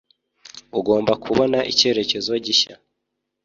[0.79, 2.75] Ugomba kubona icyerekezo gishya.